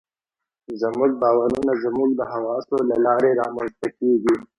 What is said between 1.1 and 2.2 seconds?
باورونه زموږ